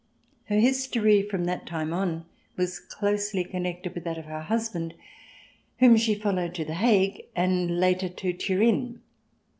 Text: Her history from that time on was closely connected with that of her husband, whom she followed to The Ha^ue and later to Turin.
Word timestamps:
Her 0.45 0.57
history 0.59 1.21
from 1.21 1.45
that 1.45 1.67
time 1.67 1.93
on 1.93 2.25
was 2.57 2.79
closely 2.79 3.43
connected 3.43 3.93
with 3.93 4.03
that 4.05 4.17
of 4.17 4.25
her 4.25 4.41
husband, 4.41 4.95
whom 5.77 5.95
she 5.95 6.15
followed 6.15 6.55
to 6.55 6.65
The 6.65 6.73
Ha^ue 6.73 7.23
and 7.35 7.79
later 7.79 8.09
to 8.09 8.33
Turin. 8.33 9.01